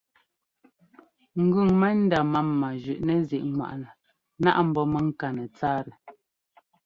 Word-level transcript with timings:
Ŋgʉŋ 1.43 1.69
mɛndá 1.81 2.19
máma 2.33 2.67
zʉꞌnɛzíꞌŋwaꞌnɛ 2.83 3.89
náꞌ 4.43 4.59
ḿbɔ́ 4.69 4.85
mɛŋká 4.93 5.27
nɛtsáatɛ. 5.35 5.93